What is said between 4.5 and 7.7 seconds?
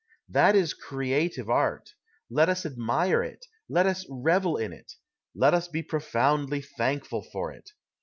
in it. Let us be profoundly thankful for it.